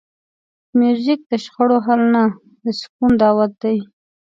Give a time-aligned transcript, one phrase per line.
[0.77, 2.23] موزیک د شخړو حل نه،
[2.63, 3.77] د سکون دعوت دی.